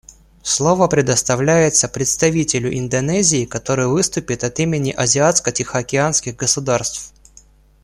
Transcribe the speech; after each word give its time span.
Слово 0.41 0.87
предоставляется 0.87 1.87
представителю 1.87 2.75
Индонезии, 2.75 3.45
который 3.45 3.85
выступит 3.85 4.43
от 4.43 4.57
имени 4.59 4.91
азиатско-тихоокеанских 4.91 6.35
государств. 6.35 7.13